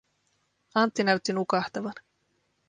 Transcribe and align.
Antti 0.75 1.03
näytti 1.03 1.33
nukahtavan. 1.33 1.93